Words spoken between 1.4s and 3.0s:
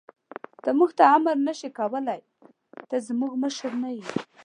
نه شې کولای، ته